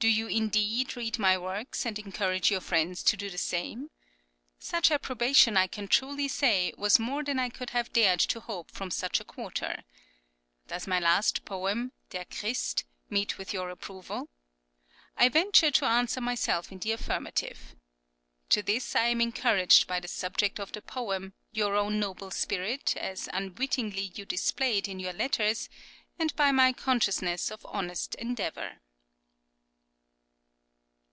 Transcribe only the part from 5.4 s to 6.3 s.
I can truly